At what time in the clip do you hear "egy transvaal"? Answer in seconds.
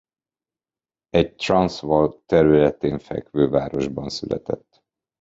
1.09-2.23